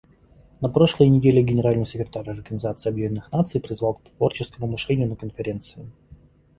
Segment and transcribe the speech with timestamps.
[0.61, 5.85] На прошлой неделе Генеральный секретарь Организации Объединенных Наций призвал к творческому мышлению на Конференции.